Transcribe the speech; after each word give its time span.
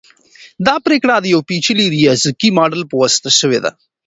دا 0.67 0.75
پریکړه 0.85 1.15
د 1.21 1.25
یو 1.33 1.41
پیچلي 1.49 1.85
ریاضیکي 1.95 2.49
ماډل 2.57 2.83
په 2.87 2.95
واسطه 3.01 3.29
شوې 3.39 3.59
ده. 3.63 3.71